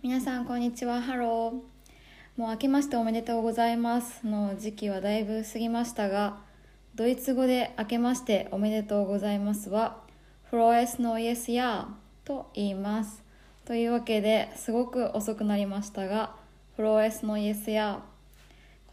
[0.00, 1.02] 皆さんこんにちは。
[1.02, 2.40] Hallo。
[2.40, 4.24] もう明けましておめでとうございます。
[4.24, 6.38] の時期はだいぶ過ぎましたが
[6.94, 9.96] ドイツ語で明けましておめでとうございますは
[10.44, 13.24] Frohes neues Jahr と言います。
[13.64, 16.36] というわけですごく遅くなりましたが
[16.76, 18.02] Frohes neues Jahr 今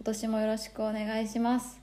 [0.05, 1.79] 年もよろしくお願いします。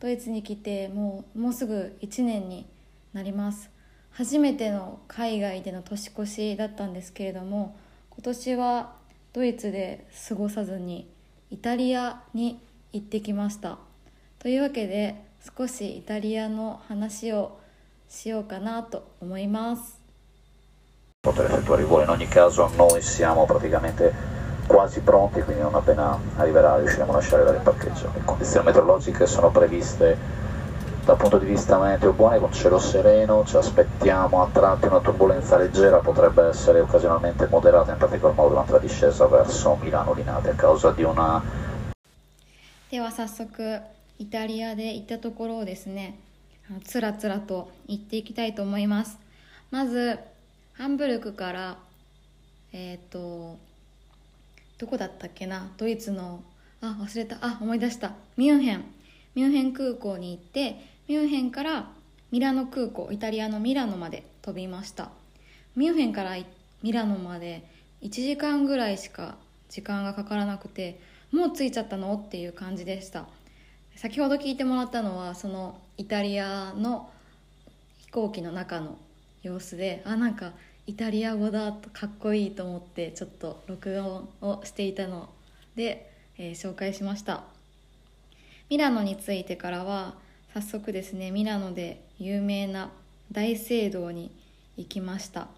[0.00, 2.66] ドイツに来てもうもうすぐ1年に
[3.12, 3.70] なります。
[4.10, 7.76] 初めての海外での年越しだったんですけれども
[8.16, 8.92] 今年は
[9.32, 11.08] ドイツで過ごさずに
[11.50, 12.60] イタリアに
[12.92, 13.78] 行ってきました
[14.38, 15.22] というわけで
[15.56, 17.58] 少しイタリアの話を
[18.08, 20.00] しようかなと思います
[21.26, 22.04] poter effettuare i voli.
[22.04, 24.14] In ogni caso noi siamo praticamente
[24.68, 28.12] quasi pronti, quindi non appena arriverà riusciremo a lasciare il parcheggio.
[28.14, 30.16] Le condizioni meteorologiche sono previste
[31.06, 35.56] dal punto di vista meteo buone con cielo sereno, ci aspettiamo a tratti una turbolenza
[35.56, 40.54] leggera, potrebbe essere occasionalmente moderata, in particolar modo durante la discesa verso Milano Linate a
[40.54, 41.40] causa di una
[42.90, 43.80] では早速
[44.18, 46.18] イタリアで行ったところをですね
[46.84, 49.18] つらつらと行っていきたいと思います
[49.70, 50.18] まず
[50.72, 51.76] ハンブルクから
[52.72, 53.58] えっ、ーと
[54.78, 56.42] どこだったっけなドイツの
[56.80, 58.84] あ忘れたあ思い出したミュンヘン
[59.36, 61.90] ミュンヘン空港に行ってミュンヘンから
[62.32, 65.10] ミラノ空港イタリアのミラノまで飛びました。
[65.76, 66.36] ミュンヘンから
[66.82, 67.64] ミラノまで
[68.02, 69.36] 1時間ぐらいしか
[69.68, 73.26] 時間がかからなくてもう着いちゃったのっていう感じでした。
[73.94, 77.08] 先ほど聞いてもらったのはそのイタリアの
[77.98, 78.98] 飛行機の中の
[79.42, 80.52] 様子であなんか
[80.88, 85.28] イタリア語だとかっこいいと思ってちょっと録音をしていたの
[85.76, 87.44] で、えー紹介しました。
[88.68, 90.16] ミラノに着いてからは
[90.56, 92.90] 早速ですねミラノで有名な
[93.30, 94.30] 大聖堂に
[94.78, 95.48] 行きました。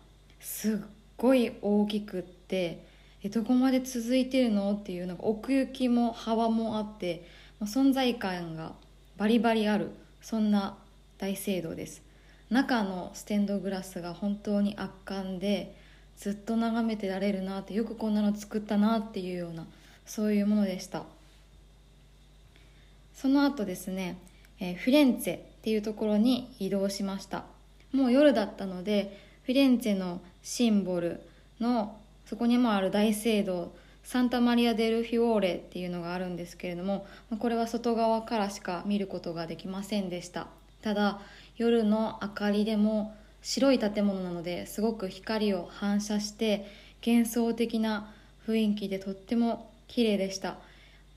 [0.41, 0.77] すっ
[1.16, 2.84] ごい大きくって
[3.22, 7.24] えどこまで続いてるのっていうなんか奥行きも幅もあって
[7.60, 8.72] 存在感が
[9.16, 10.76] バリバリあるそんな
[11.19, 12.03] 大聖堂です。
[12.50, 15.76] 中のステンドグラスが本当に圧巻で
[16.16, 19.65] ずっと眺めてられるなってよくこんなの作ったなっていうような
[20.04, 21.04] そういうものでした。
[23.15, 24.16] その後ですね、
[24.60, 27.44] えーフィレンツェっていうところに移動しました。
[27.92, 31.20] もう夜だったのでフィレンツェのシンボル
[31.60, 31.96] の
[32.26, 33.72] そこにもある大聖堂
[34.04, 37.06] サンタマリア・デル・フィオーレっていうのがあるんですけれども
[37.38, 40.47] これは外側からしか見ることができませんでした。
[40.82, 41.20] ただ
[41.56, 46.66] 夜の明かりでも白い建物なのですごく光を反射して
[47.06, 48.12] 幻想的な
[48.47, 50.58] 雰囲気でとっても綺麗でした。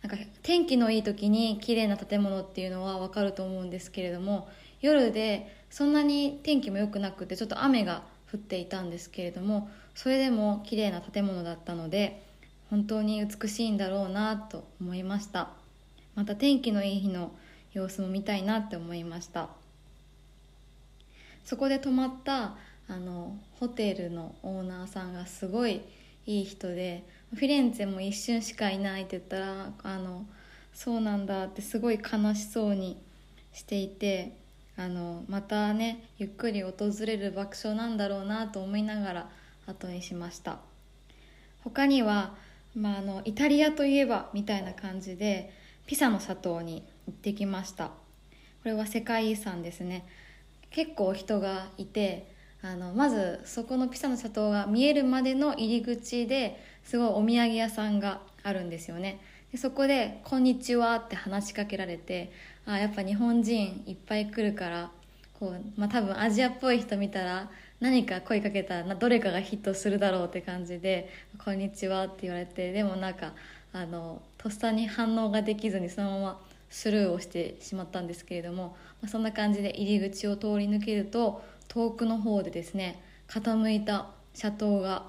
[0.02, 4.50] なんか天気のいい時に綺麗な建物っていうのは分かると思うんですけれども
[4.82, 8.04] 夜でそんなに天気も良くなくてちょっと雨が
[8.34, 12.24] 降っていたんですけれどもそれでも綺麗な建物だったので
[12.70, 15.50] 本当に美しいんだろうなと思いました。
[16.16, 17.32] また天気のいい日の
[17.74, 19.50] 様子も見たいなって思いました。
[21.44, 22.56] そこで泊まった
[22.88, 25.82] あのホテルのオーナーさんがすごい
[26.26, 30.26] いい人でフィレンツェも一瞬しかいないって言ったらあの
[30.74, 33.02] そうなんだってすごい悲しそうに
[33.54, 34.36] していて
[34.78, 36.74] あのまたねゆっくり訪
[37.06, 39.30] れる場所なんだろうなと思いながら
[39.68, 40.60] 後にしました。
[41.64, 42.36] 他には、
[42.76, 45.54] まあ、あのイタリアといえばみたいな感じで
[45.86, 47.88] ピサの斜塔に行ってきました。
[47.88, 47.94] こ
[48.66, 50.06] れは世界遺産ですね。
[50.70, 52.32] 結構人がいて
[52.62, 59.20] あのまずそこのピサの斜塔が見えるまでの入り口ですごいお土産屋さんがあるんですよね。
[59.52, 62.32] でそこで「こんにちは」って話しかけられて
[62.66, 64.92] あやっぱ日本人いっぱい来るから
[65.40, 67.50] こう、まあ、多分アジアっぽい人見たら
[67.80, 71.10] 何か声かけたらどれかがヒットするだろうって感じで
[71.44, 73.34] 「こんにちは」って言われてでもなんか
[73.74, 84.08] あのとっさに反応ができずにそのままスルーをしてしまったんですけれども、まあ、そんな感じで入り口を通り抜けると遠くの方でですね傾いた
[84.42, 85.06] 斜塔が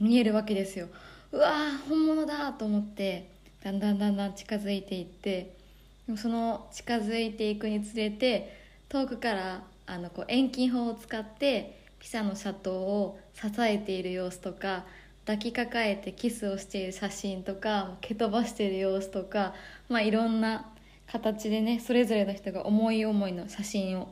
[0.00, 0.88] 見えるわけですよ。
[1.32, 3.30] うわー本物だと思って
[3.64, 5.56] だんだんだんだん近づいていって
[6.06, 8.56] でもその近づいていくにつれて
[8.88, 14.84] 遠くからあのこう遠近法を使ってピサの斜塔を支えている様子とか
[15.24, 19.54] 抱きかかえてキスをしている写真とか蹴飛ばしている様子とか、
[19.88, 20.66] まあ、いろんな
[21.10, 24.08] 形でねそれぞれの人が思い思いの写真を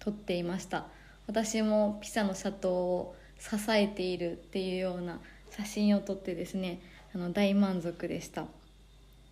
[0.00, 0.86] 撮っていました。
[1.26, 5.20] 私もピサの斜塔を支えているっていうような
[5.56, 6.80] 写真を撮ってですね
[7.14, 8.46] あの大満足でした。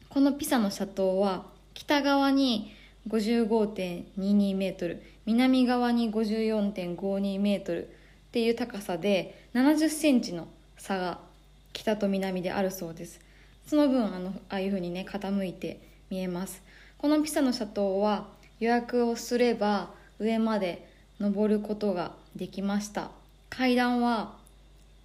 [0.09, 2.75] このピサの斜塔は北側に
[3.09, 7.91] 55.22メートル南側に54.52メートルっ
[8.33, 11.19] ていう高さで70センチの差が
[11.73, 13.21] 北と南であるそうです。
[13.67, 15.81] その分あのああいう風にね傾いて
[16.11, 16.63] 見えます。
[16.99, 18.27] このピサの斜塔は
[18.61, 20.89] 予約をすれば上まで
[21.19, 23.11] 登ることができました。
[23.49, 24.42] 階段は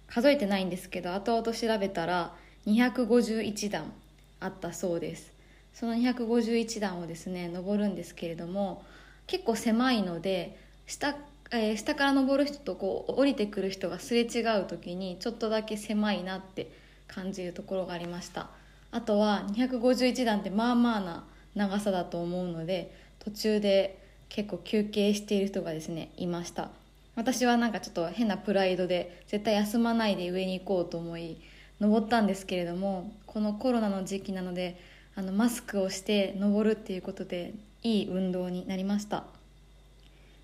[0.08, 2.34] 数えてないんですけど後々調べたら
[2.66, 3.92] 251段
[4.40, 5.32] あったそうです。
[5.74, 8.84] その251段をですね登るんですけれども
[9.28, 11.14] 結構狭いので下,、
[11.52, 16.70] えー、下から登る人とこう降りてくる人がすれ違う時にちょっとだけ狭いなって
[17.06, 18.48] 感じるところがありました。
[18.90, 26.70] あとは251段ってまあまあな長さだと思うので途中で結構休憩している人がですねいました。
[27.18, 31.36] 私はなんかちょっと変なプライドで絶対休まないで上に行こうと思い
[31.80, 34.80] 登ったんですけれどもこのコロナの時期なので
[35.16, 39.24] あのマスクをして登るっていうことでいい運動になりました。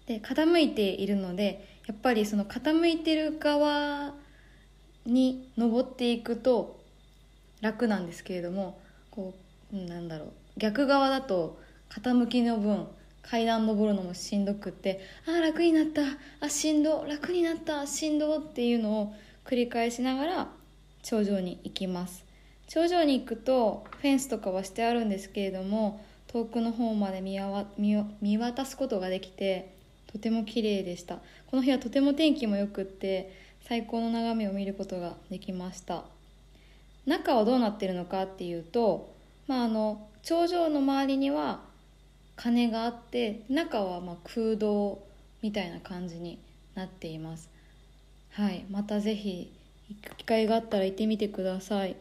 [0.06, 4.12] で傾いているのでやっぱりその傾いてる側
[5.06, 6.80] に登っていくと
[7.60, 8.80] 楽なんですけれども
[9.12, 9.32] こ
[9.72, 11.56] うなんだろう逆側だと
[11.88, 12.88] 傾きの分
[13.28, 16.02] 階段登るのもしんどくってああ楽になった
[16.40, 20.48] あしんど楽になったしんどっていうのを繰り返しながら
[21.02, 22.24] 頂上に行きます。
[22.66, 27.38] 頂上に行くとフェンスとかはしてあるんですけれども遠くの方まで見
[28.20, 29.74] 見渡すことができて
[30.06, 31.18] とても綺麗でした。
[31.48, 33.32] この日はとても天気も良くって
[33.62, 36.04] 最高の眺めを見ることができました。
[37.06, 39.14] 中はどうなってるのかっていうと、
[39.46, 41.60] まあ、あの頂上の周りには
[42.36, 45.02] 鐘があって中はま空洞
[45.42, 46.38] みたいな感じに
[46.74, 47.48] なっています。
[48.30, 49.52] はいまた是非
[49.88, 51.96] 行く機会があったら行ってみてください。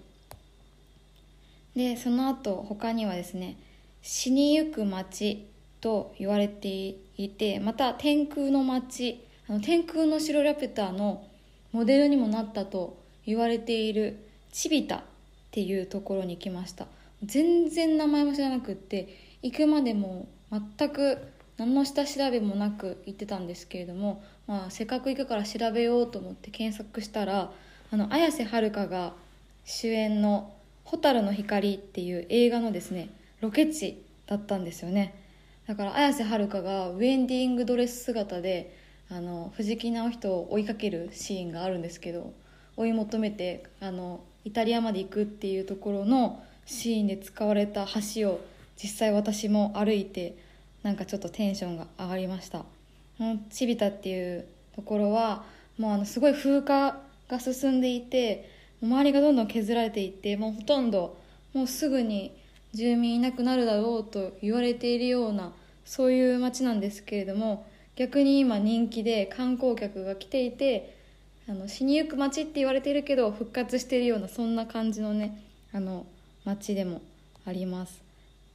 [1.76, 3.58] でその後他にはですね
[4.02, 5.46] 死にゆく街
[5.82, 11.28] と言われていてまた天空の街あの天空の城ラピュタの
[11.72, 14.18] モデルにもなったと言われている
[14.52, 15.02] チビタっ
[15.52, 16.88] ていうところに来ました。
[17.24, 21.20] 全然名前も知らなくって行くまでも全く
[21.58, 27.52] 何の下調べもなく行ってたんですけれども、まあ、せっかく行くから調べようと思って検索したら
[27.92, 29.14] あの綾瀬はるかが
[29.66, 30.52] 主演の
[30.86, 33.10] 「蛍の光」っていう映画のですね
[33.42, 35.14] ロケ地だったんですよね。
[35.68, 38.76] だから綾瀬はるかがウェンディングドレス姿で
[39.10, 42.34] あの藤木直人を追いかけるシーンがあるんですけど
[42.76, 47.86] 追い求めてあのイタリアまで行くっていうところのシーンで使われた
[48.16, 48.42] 橋を
[48.82, 50.36] 実際私も歩いて
[50.84, 52.66] なんかちょっとテンションが上がりました。
[53.50, 55.46] チビタっていうところは
[55.78, 56.98] もうあのすごい風化
[57.30, 58.50] が進んでいて
[58.82, 61.18] 周りがどんどん削られていってもうほとんど
[61.54, 62.36] もうすぐに
[62.74, 65.54] 住民いなくなるだろうと言われているような
[65.86, 67.66] そういう街なんですけれども
[67.96, 70.98] 逆に今人気で観光客が来ていて
[71.48, 75.42] あの死にゆく街って言われてるけど復活しているようなそんな感じのね
[75.72, 76.06] あの
[76.46, 77.02] 街でも
[77.46, 78.03] あります。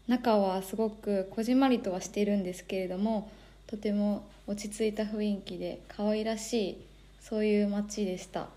[0.08, 3.30] 中はすごくこじんまりとはしているんですけれども
[3.66, 6.78] とても落ち着いた雰囲気で可愛らしい
[7.20, 8.48] そういう街でした。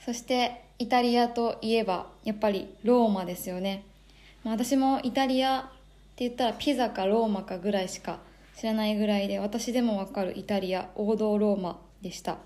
[0.00, 3.84] そしてイタリアといえばやっぱりローマですよね、
[4.42, 5.62] まあ、私もイタリアっ
[6.16, 8.18] て言ったらピザかローマかぐらいしか
[8.56, 12.38] 知らないぐらいで私でもわかるイタリア王道ローマでした。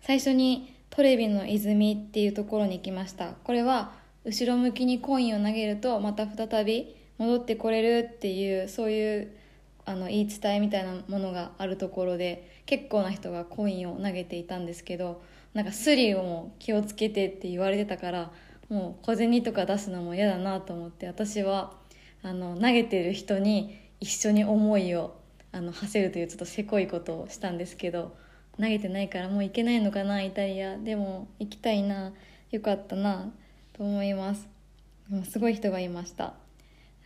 [0.00, 3.32] 最初にトレビの泉っていうところに行きました。
[3.44, 3.92] これは
[4.24, 9.32] 後ろ向きにコインを投げるとまた再び戻ってこれるっていうそういう
[9.84, 15.22] あの言い伝えみたいなものがあるところで結構な人がコインを投げていたんですけど
[15.54, 18.30] なんかスリをも気をつけてって言われてたから
[18.68, 21.74] もう小銭とか出すのも嫌だなと思って私は
[22.22, 25.16] あの投げてる人に一緒に思いを
[25.50, 28.16] あの馳せるというちょっとせこいことをしたんですけど
[28.58, 30.76] 投げてないからもう行けないのかなイタリア。
[30.76, 32.12] でも行きたいな
[32.50, 33.32] よかったな
[33.82, 34.48] と思います。
[35.28, 36.34] すごい人がいました。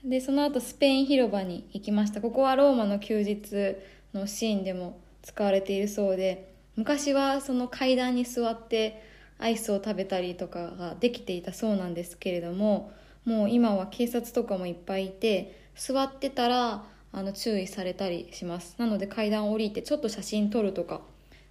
[0.04, 2.20] でその後スペイン広場に行きました。
[2.20, 3.78] ここはローマの休日
[4.12, 9.02] のシーンでも使われているそうで昔はその階段に座って
[9.38, 12.92] アイスを食べたりとかができていたそうなんですけれども
[13.24, 18.76] もう今は警察とかもいっぱいいて座ってたらあの注意されたりします。
[18.76, 21.00] なので階段を降りてちょっと写真撮るとか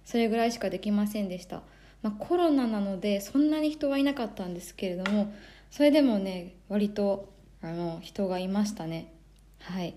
[0.04, 1.62] それぐらいしかできませんでした。
[2.02, 5.32] まあ、コロナなのでそんなに人はいなかったんですけれども
[5.70, 9.12] それでもね割とあの人がいましたね。
[9.60, 9.94] はい。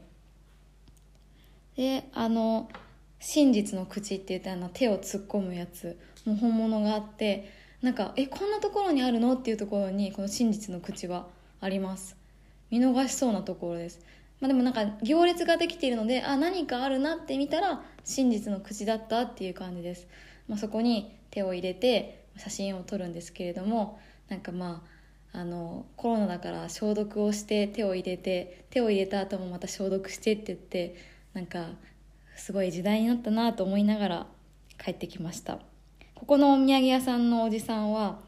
[1.76, 2.70] であの
[3.20, 7.52] 真実の口って言ってあの手を突っ込むやつもう本物があって
[7.82, 9.34] なんかえこんなところにあるの？
[9.34, 11.28] っていうところにこの真実の口は
[11.62, 12.18] あります。
[12.72, 14.00] 見逃しそうなところです。
[14.40, 20.08] まあ、でもなんか行列ができているのであ何かあるなって見たら真実の口だったっていう感じです、
[20.48, 25.00] まあ、そこに手を入れて写真を撮るんですけれどもなんかまあ
[25.32, 30.96] あのコロナだから消毒をして手を入れて手を入れた後もまた消毒してって言って
[31.34, 31.68] なんか
[32.36, 34.28] すごい時代になったなと思いながら
[34.84, 35.60] 帰ってきました。
[36.16, 38.20] ここのお土産屋さんのおじさんは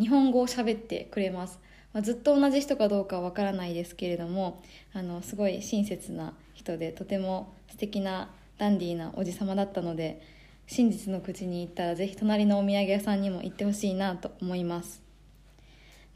[0.00, 1.60] 日本語を喋ってくれます、
[1.92, 10.20] まあ、ずっと同じ人かどうかわからないですけれどもあのすごい親切な人でとても素敵なダンディーなおじ様だったので
[10.66, 15.02] 真実の口に行ったらぜひ隣のお土産屋さんにも行ってほしいなと思います。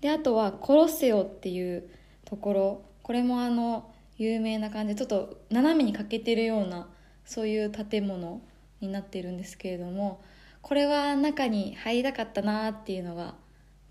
[0.00, 1.88] であとはコロッセオっていう
[2.24, 2.82] ところ。
[3.02, 6.88] これもあの有名な感じでちょっと斜めに欠けてるような
[7.24, 8.40] そういう建物
[8.80, 10.22] になってるんですけれども
[10.62, 13.34] これは中に入りたかったなっていうのが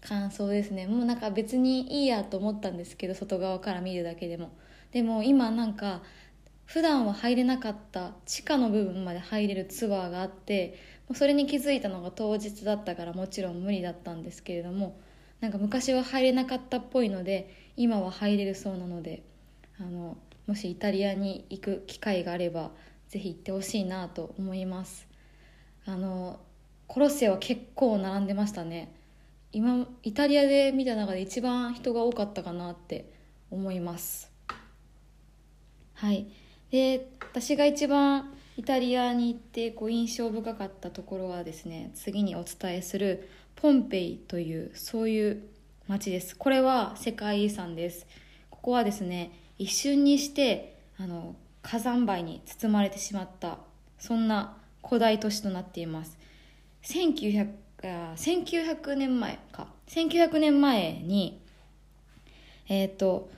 [0.02, 0.88] 感想ですね。
[0.88, 4.52] もうなんか別にいいやと思ったんですけど外側から見るだけでも。
[4.92, 6.02] でも今なんか
[6.72, 10.78] 普段は入れなかった地下の部分まで入れるツアーがあって
[11.16, 14.96] それに気づいたのが当日だったからもちろん無理だったんですけれども
[15.40, 19.24] なんか昔は入れなかったっぽいので今は入れるそうなので
[19.80, 22.70] あのもしイタリアに行く機会があれば
[23.08, 25.08] ぜひ行ってほしいなと思います。
[25.88, 26.40] あの
[26.86, 28.94] コロッセオは結構並んでましたね。
[29.52, 33.12] 今イタリアで見た中で一番人が多かったかなって
[33.50, 34.32] 思います。
[35.96, 36.28] はい。
[36.72, 45.44] で私が一番イタリアに行ってこう印象深かったところはですね次にお伝えするポンペイというそういう
[45.88, 46.36] 町です。
[46.36, 48.06] これは世界遺産です。
[48.50, 53.58] ここはですね一瞬にしてあの火山灰に包まれてしまった
[53.98, 56.18] そんな古代都市となっています。
[56.84, 57.50] 1900
[57.82, 59.68] 1900年前か。
[59.88, 61.42] 1900年前に
[62.68, 63.30] えっ、ー、と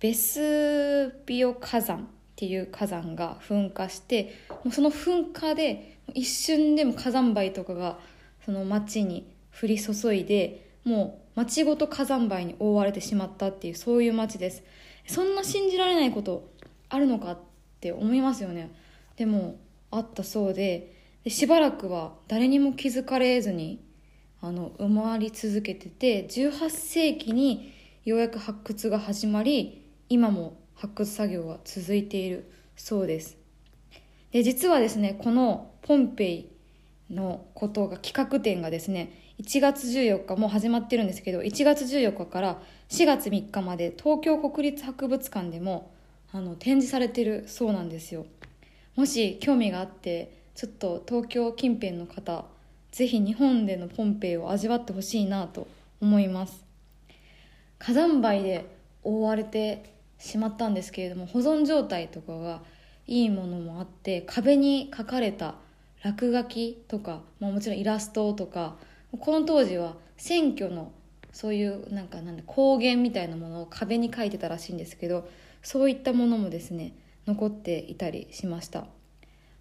[0.00, 2.08] ベスビオ火山
[2.44, 4.34] っていう火山が噴火して
[4.64, 7.98] もうその噴火で一瞬でも火山灰とかが
[8.44, 9.26] その町に
[9.58, 14.62] 降り注いでもう町ごと火山灰に覆われてしまったっていうそういう町です。
[15.06, 16.50] そんな信じられないこと
[16.90, 17.38] あるのかっ
[17.80, 18.70] て思いますよね。
[19.16, 19.56] でも
[19.90, 20.92] あったそうで
[21.24, 23.82] でしばらくは誰にも気づかれずに
[24.42, 27.72] あの埋まり続けてて18世紀に
[28.04, 32.50] ようやく発掘が始まり今も発掘作業が続いている。
[32.76, 33.36] そうです。
[34.30, 36.50] で実はですねこのポンペイ
[37.10, 45.92] のことが企画展がですね1月14日もう始まってるんですけど1月14日から4月3日まで東京国立博物館でも
[46.32, 48.26] あの展示されてるそうなんですよ。
[48.96, 52.44] もし興味があってちょっと東京近辺の方
[52.92, 55.66] ぜひ日本でのポンペイを味わってほしいなと
[56.00, 56.64] 思います。
[57.78, 58.66] 火山灰で
[59.02, 62.62] 覆われてしまったんですけれども保存状態とかが
[63.06, 65.56] いいものもあって壁に書かれた
[66.02, 68.76] 落書きとか、まあ、もちろんイラストとか
[69.18, 70.92] この当時は選挙の
[71.32, 75.28] そういうなんかなんだ公言みたいなものを壁に書いてたらしいんですけど
[75.62, 76.94] そういったものもですね
[77.26, 78.86] 残っていたりしました。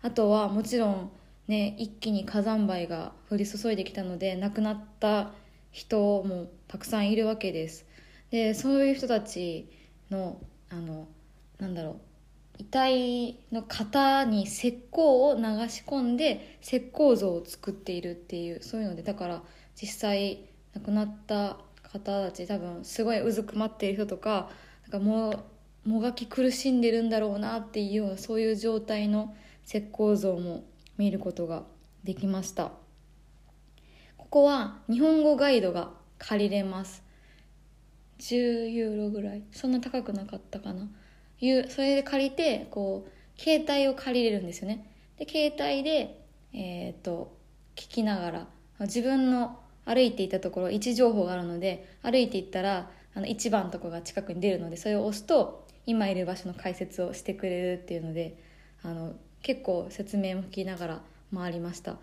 [0.01, 1.11] あとはもちろん
[1.47, 5.31] ね一気に火山灰が降り注いできたので亡くなった
[5.71, 7.85] 人もたくさんいるわけです。
[8.29, 9.69] でそういう人たち
[10.09, 11.07] のあの
[11.59, 11.95] なんだろう。
[12.59, 19.41] 遺体の型に石膏を流し込んで石膏像を作っているっていうそういうのでだから
[19.75, 20.45] 実際
[20.75, 24.49] 亡くなった方たち多分すごいうずくまっている人とか
[24.83, 25.43] なんかも
[25.85, 30.63] もがき苦しんでるんだろうなっていうようなそういう状態の石膏像も
[30.97, 31.63] 見ることが
[32.03, 32.71] できました。
[34.17, 37.03] ここは日本語ガイドが借りれます。
[38.19, 39.43] 10ユーロぐらい。
[39.51, 40.87] そんな高くなかったかな。
[41.39, 44.87] それで借りてこう携帯を借りれるんですよね。
[45.17, 46.19] で携帯で
[46.53, 47.35] えっ、と
[47.75, 48.47] 聞きながら
[48.81, 58.37] 自分の歩いていたところ位置情報があるので歩いていったらあの1番とこが近くに出るのでそれを押すと今いる場所の解説をしてくれるっていうので
[58.83, 61.01] あの結構説明も聞きながら
[61.33, 61.97] 回りました。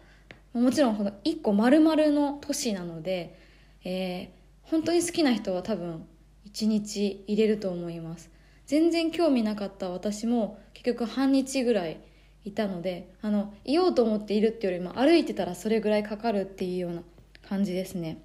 [0.53, 3.39] もちろんこの1個丸々の都市なので、
[3.85, 4.29] えー、
[4.71, 6.07] 本当に好きな人は多分
[6.53, 8.31] 1日入れると思います。
[8.67, 12.01] 全然興味なかった私も結局半日ぐらい
[12.45, 17.03] いたのであのいようと思っているっていうよりも歩いてたらそれぐらいかかるっていうような
[17.49, 18.23] 感じですね。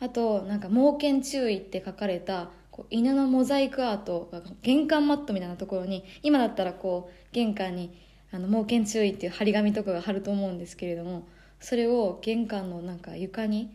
[0.00, 7.98] あとなんか「猛犬注意」って書かれたこう犬のモザイクアートが玄関マットみたいなところに今だったらこう玄関に
[8.30, 11.26] あの「猛犬注意」っていう張り紙とかが貼ると思うんですけれども
[11.58, 13.70] それを玄関のなんか床に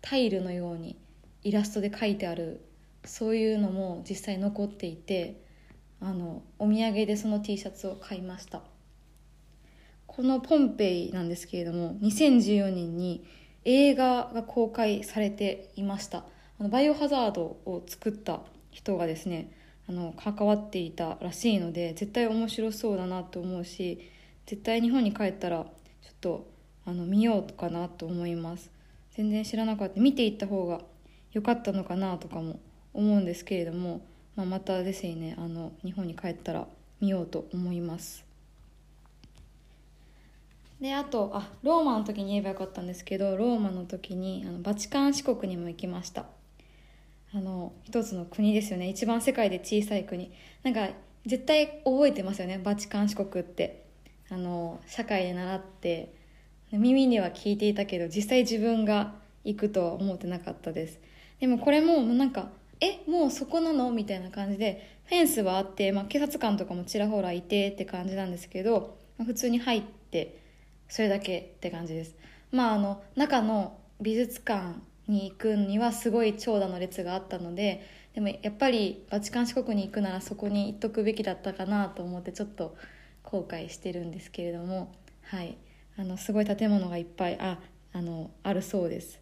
[0.00, 0.96] タイルのように
[1.48, 2.60] イラストで描いてある
[3.04, 5.42] そういうのも実際残っていて
[6.00, 8.62] あのお土産でその T シャツを買いました。
[10.06, 13.24] このポンペイなんですけれども2014年に
[13.64, 16.24] 映画が公開されていました。
[16.58, 18.40] あのバイオハザードを作った
[18.70, 19.52] 人がですね
[19.88, 24.10] あの関わっていたらしいので絶対面白そうだなと思うし
[24.46, 25.68] 絶対日本に帰ったらちょ
[26.10, 26.50] っと
[26.84, 28.70] あの見ようかなと思います。
[29.12, 30.00] 全然知らなかった。
[30.00, 30.80] 見ていった方が
[31.38, 32.58] 良かったのかなとかも
[32.92, 34.00] 思うんですけれども、
[34.34, 36.66] まあ、またですねあの日本に帰ったら
[37.00, 38.24] 見ようと思います。
[40.80, 46.26] であとあローマの時に言えばよかったんですけどローマの時にあのバチカン四国にも行きました。
[47.32, 48.88] あの一つの国ですよね。
[48.88, 50.32] 一番世界で小さい国。
[50.64, 50.88] なんか
[51.24, 53.84] 絶対覚えてますよねバチカン四国って。
[54.30, 56.12] あの社会で習って
[56.72, 59.14] 耳には聞いていたけど実際自分が
[59.44, 60.98] 行くとは思ってなかったです。
[61.40, 62.48] でもこれもなんか
[62.80, 63.90] えもうそこなの？
[63.90, 70.38] みたいな感じでフェンスはあって、まあ、警察官とかもちらほらいてって感じなんですけど、まあ、普通に入って
[70.88, 72.14] それだけって感じです。
[72.50, 74.76] まああの中の美術館
[75.06, 82.76] に行くにはすごい長蛇の列があったのででもやっぱりバチカン四国に行くならそこに行っとくべきだったかなと思ってちょっと
[83.22, 85.56] 後悔してるんですけれどもはい。
[85.96, 87.58] あのすごい建物がいっぱいあ
[87.92, 89.20] あのあるそうです。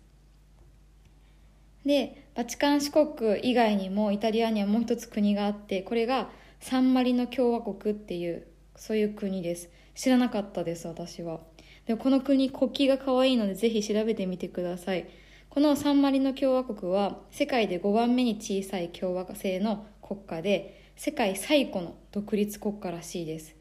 [1.87, 6.29] でバチカン四国以外にもイタリアにはもう一つ国があってこれが
[6.61, 9.71] サンマリノ共和国っていうそういう国です。
[9.95, 11.41] 知らなかったです私は。
[11.87, 15.07] でこの国国旗が可愛いのでぜひ調べてみてください。
[15.49, 23.55] このサンマリノ共和国は世界で5番目に小さい共和制の国家で世界最古の独立国家らしいです。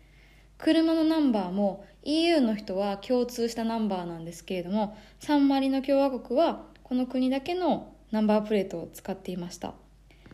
[0.57, 9.73] 車のナンバーも EU の人は共通したナンバーなんですけれどもサンマリノ共和国はこの国だけのナンバープレートを使っていました。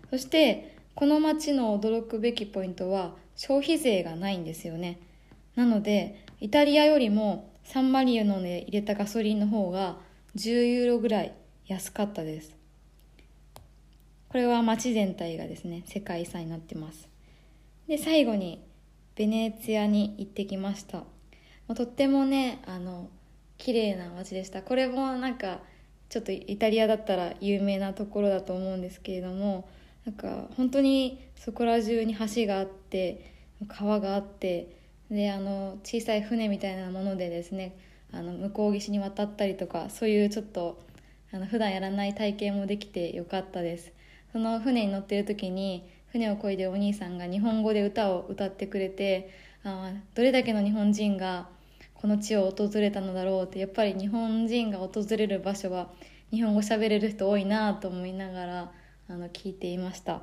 [0.10, 5.00] そしてこの町の驚くべきポイントは消費税がないんですよね。
[5.56, 9.98] なのでイタリアよりもサンマリノで入れたガソリンの方が
[10.36, 11.34] 10ユーロぐらい
[11.68, 12.56] 安かったです。
[14.30, 17.08] これは街全体がですね世界遺産になってます。
[17.88, 18.64] で最後に
[19.16, 21.04] ベネツィアに行ってきました。
[21.74, 23.10] とってもねあの
[23.58, 24.62] 綺麗な街でした。
[24.62, 25.60] これもなんか
[26.12, 29.70] ちょっとイタリアだったら有名なところだと思うんですけれども
[30.06, 33.34] なんか本当にそこら中に橋があって
[33.70, 34.76] 川があって
[35.10, 37.78] であの小さい船みたいなものでですね
[38.12, 40.82] あの向こう岸に渡ったりとかそういうちょっと
[41.32, 43.94] あの普段やらない体験もできてよかったです。
[44.34, 49.30] その船に乗ってる時に船を漕いでお兄さんが日本語で歌を歌ってくれて
[49.64, 51.48] あどれだけの日本人が
[52.02, 55.90] この地を訪れたのだろうってやっぱり日本人が訪れる場所は
[56.32, 58.72] 日本語喋れる人多いなと思いながら
[59.08, 60.22] あの聞いていました。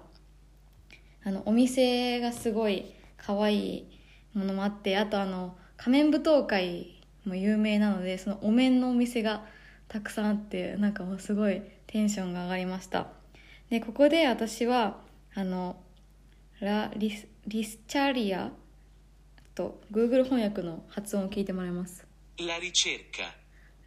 [1.24, 3.98] あのお店がすごい可愛い
[4.34, 9.44] ものもあってあとあの仮面舞踏会も有名なのでそのお面のお店が
[9.86, 13.08] たくさんあってなんかもうすごいテンションが上がりました。
[13.70, 14.96] でここで私は
[15.34, 15.76] あの
[16.60, 18.50] ラリスリスチャリア
[19.58, 22.06] と Google 翻訳の発音を聞いてもらいます。
[22.38, 23.34] ラリチェリカ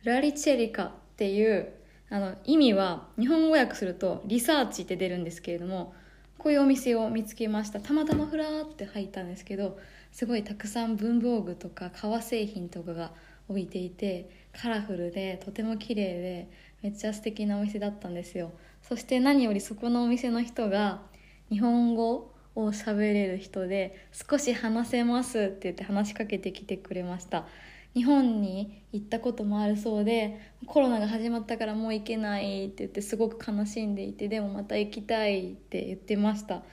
[0.04, 1.72] ラリチェリカっていう
[2.10, 5.94] あの意味は日本語訳するとリサーチって出るんですけれども
[6.38, 7.80] こういうお店を見つけました。
[7.80, 9.80] たまたまふらーって入ったんですけど
[10.12, 13.14] すごいたくさん文房具とか革製品とかが
[13.48, 16.50] 置いていてカラフルでとても綺麗で
[16.82, 18.52] めっちゃ素敵なお店だったんですよ。
[18.82, 21.02] そして何よりそこのお店の人が
[21.50, 27.46] 日本語を喋れる人で少し話せますって言って話しかけてきてくれました。
[27.94, 36.64] 日本に行ったこともあるそうでコロナが始まったからもう行けないって言ってすごく悲しんでいてでもまた行きたいって言ってました。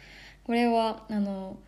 [0.45, 1.59] これはあの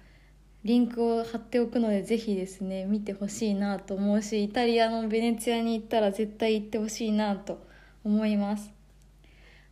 [0.62, 7.66] リンクを貼っておくのでぜひですね見てほしいなと思うしイタリアのベネツィアに行ったら絶対行ってほしいなと
[8.04, 8.70] 思います。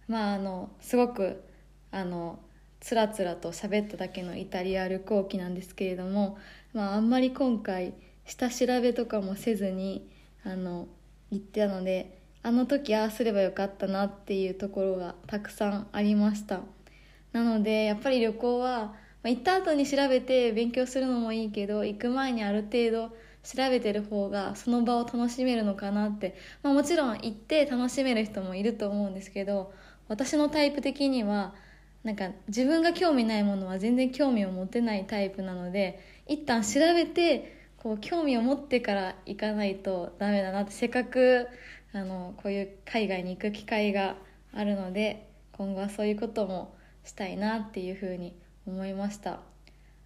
[0.09, 1.45] まああのすごく
[1.91, 2.41] あの
[2.81, 6.39] つらつらと喋っただけのイタリア旅行記なんですけれども、
[6.73, 10.09] まあ、あんまり今回下調べとかもせずに
[10.45, 10.89] あの
[11.31, 16.61] 行ってたのであの時ああすればよかったなっていうところがたくさんありました。
[17.33, 23.09] なのでやっぱり旅行はまあ、行った後に調べて勉強するのもいいけど行く前にある程度
[23.43, 29.73] 調べてる方がその場を楽しめるのかなって、まあ、もちろん行って楽しめる人もいると思うんですけど
[30.09, 31.55] 私のタイプ的には
[32.05, 41.49] なんか自分が興味ないものは全然興味を持てないタイプなので一旦調べてこう興味を持ってから行かないとダメだなってせっかく
[41.93, 44.17] あのこういう海外に行く機会が
[44.53, 48.35] あるので今後はそういうこともしたいなっていうふうに
[48.67, 49.41] 思いました。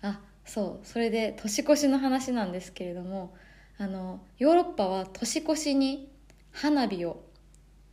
[0.02, 3.34] あそうそれで年越しの話なんですけれども
[3.78, 6.10] あのヨーロッパは年越しに
[6.52, 7.22] 花火を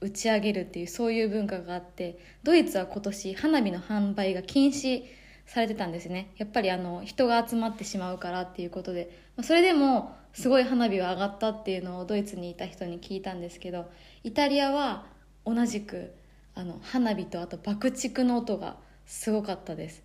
[0.02, 5.04] 打ち上げるっていうそういう文化があってドイツは今年花火の販売が禁止
[5.46, 6.32] されてたんですね。
[6.38, 9.30] やっぱりあの人が集まってしまうからっていうことで。
[9.44, 13.90] それでもすごい花火は上がったっていうのをドイツにいた人に聞いたんですけど
[14.24, 15.06] イタリアは
[15.46, 16.14] 同じく
[16.56, 20.04] あの花火とあと爆竹の音がすごかったです。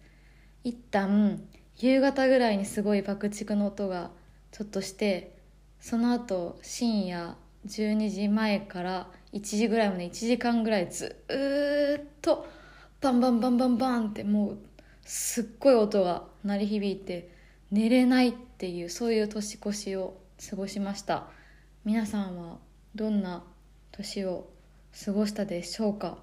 [0.62, 1.42] 一旦
[1.76, 4.10] 夕方ぐらいにすごい爆竹の音が
[4.52, 5.36] ちょっとして
[5.80, 11.16] その後深夜12時前から1時ぐらいまで1時間ぐらいず
[12.00, 12.46] っと
[13.00, 14.58] バンバンバンバンバンってもう
[15.04, 17.30] すっごい音が鳴り響いて
[17.70, 20.16] 寝れないっていうそういう年越しを
[20.48, 21.26] 過ごしました。
[21.84, 22.58] 皆さんは
[22.94, 23.42] どんな
[23.92, 24.48] 年を
[25.04, 26.18] 過ごしたでしょうか？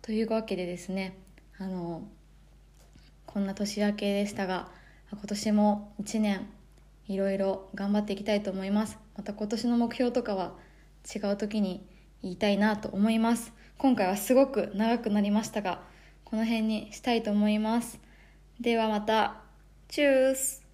[0.00, 1.18] というわけでですね
[1.58, 2.06] あの
[3.26, 4.68] こんな年明けでしたが
[5.10, 6.46] 今年も1年
[7.08, 8.98] いろいろ頑張っていきたいと思います。
[9.16, 10.54] また今年の目標とかは
[11.14, 11.84] 違う時に
[12.22, 13.52] 言いたいなと思います。
[13.78, 15.80] 今回はすごく長くなりましたが
[16.24, 18.00] この辺にしたいと思います。
[18.60, 19.42] ではまた。
[19.88, 20.65] チュース。